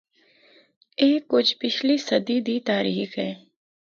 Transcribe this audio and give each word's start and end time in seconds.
اے 1.01 1.09
کجھ 1.31 1.51
پچھلی 1.61 1.97
صدی 2.07 2.37
دی 2.47 2.57
تاریخ 2.69 3.11
اے۔ 3.21 3.29